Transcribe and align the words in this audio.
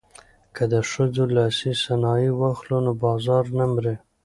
که 0.55 0.63
د 0.73 0.75
ښځو 0.91 1.23
لاسي 1.35 1.71
صنایع 1.83 2.31
واخلو 2.39 2.77
نو 2.85 2.91
بازار 3.03 3.43
نه 3.57 3.65
مري. 3.73 3.95